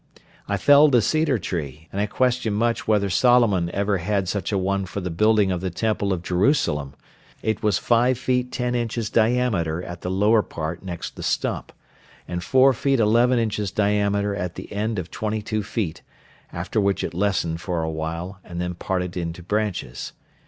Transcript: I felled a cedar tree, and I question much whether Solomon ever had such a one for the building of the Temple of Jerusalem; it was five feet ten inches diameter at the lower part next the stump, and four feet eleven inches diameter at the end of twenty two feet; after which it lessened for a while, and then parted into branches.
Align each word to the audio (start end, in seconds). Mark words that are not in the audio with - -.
I 0.47 0.57
felled 0.57 0.95
a 0.95 1.01
cedar 1.03 1.37
tree, 1.37 1.87
and 1.91 2.01
I 2.01 2.07
question 2.07 2.53
much 2.55 2.87
whether 2.87 3.07
Solomon 3.11 3.69
ever 3.69 3.99
had 3.99 4.27
such 4.27 4.51
a 4.51 4.57
one 4.57 4.85
for 4.87 4.99
the 4.99 5.11
building 5.11 5.51
of 5.51 5.61
the 5.61 5.69
Temple 5.69 6.11
of 6.11 6.23
Jerusalem; 6.23 6.95
it 7.43 7.61
was 7.61 7.77
five 7.77 8.17
feet 8.17 8.51
ten 8.51 8.73
inches 8.73 9.11
diameter 9.11 9.83
at 9.83 10.01
the 10.01 10.09
lower 10.09 10.41
part 10.41 10.81
next 10.81 11.17
the 11.17 11.21
stump, 11.21 11.71
and 12.27 12.43
four 12.43 12.73
feet 12.73 12.99
eleven 12.99 13.37
inches 13.37 13.69
diameter 13.69 14.33
at 14.35 14.55
the 14.55 14.71
end 14.71 14.97
of 14.97 15.11
twenty 15.11 15.43
two 15.43 15.61
feet; 15.61 16.01
after 16.51 16.81
which 16.81 17.03
it 17.03 17.13
lessened 17.13 17.61
for 17.61 17.83
a 17.83 17.91
while, 17.91 18.39
and 18.43 18.59
then 18.59 18.73
parted 18.73 19.15
into 19.15 19.43
branches. 19.43 20.13